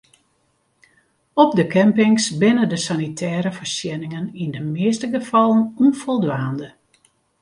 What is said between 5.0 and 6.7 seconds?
gefallen ûnfoldwaande.